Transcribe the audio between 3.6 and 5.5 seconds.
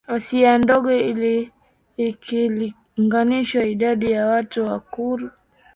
idadi ya watu Wakurdi